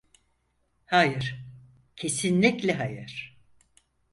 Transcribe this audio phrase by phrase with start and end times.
[0.85, 1.35] Hayır,
[1.95, 3.37] kesinlikle hayır.